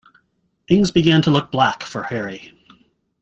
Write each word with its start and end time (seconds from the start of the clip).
Things 0.67 0.89
began 0.89 1.21
to 1.21 1.29
look 1.29 1.51
black 1.51 1.83
for 1.83 2.01
Harry. 2.01 2.57